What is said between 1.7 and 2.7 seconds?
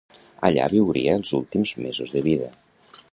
mesos de vida.